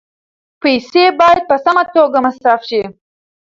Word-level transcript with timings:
پیسې 0.61 1.03
باید 1.19 1.41
په 1.49 1.55
سمه 1.65 1.83
توګه 1.95 2.17
مصرف 2.25 2.61
شي. 2.69 2.81